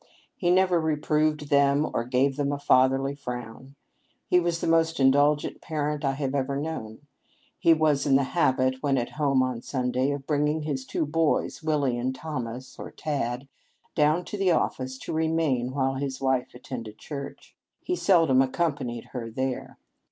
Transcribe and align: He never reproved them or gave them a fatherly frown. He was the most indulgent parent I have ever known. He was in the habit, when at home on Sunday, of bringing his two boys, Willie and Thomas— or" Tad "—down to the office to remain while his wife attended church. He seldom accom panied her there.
He 0.35 0.49
never 0.49 0.79
reproved 0.81 1.49
them 1.51 1.87
or 1.93 2.03
gave 2.05 2.35
them 2.35 2.51
a 2.51 2.57
fatherly 2.57 3.13
frown. 3.13 3.75
He 4.25 4.39
was 4.39 4.59
the 4.59 4.65
most 4.65 4.99
indulgent 4.99 5.61
parent 5.61 6.03
I 6.03 6.13
have 6.13 6.33
ever 6.33 6.57
known. 6.57 7.01
He 7.59 7.75
was 7.75 8.07
in 8.07 8.15
the 8.15 8.23
habit, 8.23 8.81
when 8.81 8.97
at 8.97 9.09
home 9.11 9.43
on 9.43 9.61
Sunday, 9.61 10.09
of 10.09 10.25
bringing 10.25 10.63
his 10.63 10.85
two 10.87 11.05
boys, 11.05 11.61
Willie 11.61 11.99
and 11.99 12.15
Thomas— 12.15 12.77
or" 12.79 12.89
Tad 13.09 13.47
"—down 14.03 14.25
to 14.25 14.37
the 14.37 14.49
office 14.49 14.97
to 14.97 15.13
remain 15.13 15.71
while 15.71 15.93
his 15.93 16.19
wife 16.19 16.55
attended 16.55 16.97
church. 16.97 17.55
He 17.83 17.95
seldom 17.95 18.39
accom 18.39 18.75
panied 18.79 19.09
her 19.09 19.29
there. 19.29 19.77